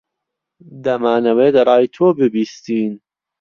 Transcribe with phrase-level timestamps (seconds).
[0.83, 2.93] دەمانەوێت ڕای تۆ ببیستین.